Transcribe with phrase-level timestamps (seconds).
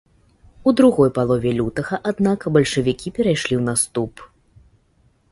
[0.69, 4.13] У другой палове лютага, аднак, бальшавікі перайшлі ў наступ.